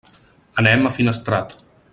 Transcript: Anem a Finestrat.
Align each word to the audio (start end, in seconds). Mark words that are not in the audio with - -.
Anem 0.63 0.87
a 0.87 0.93
Finestrat. 0.97 1.55